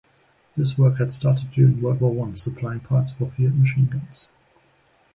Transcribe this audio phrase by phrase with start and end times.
[0.57, 4.29] This work had started during World War One supplying parts for Fiat machineguns.